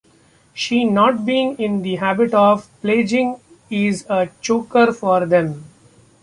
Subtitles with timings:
[0.55, 5.65] She not being in the habit of pledging is a choker for them.